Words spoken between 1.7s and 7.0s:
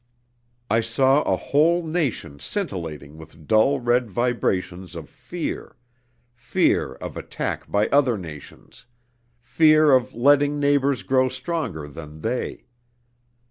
nation scintillating with dull red vibrations of fear: fear